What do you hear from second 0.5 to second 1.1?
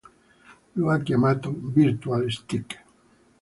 Lo ha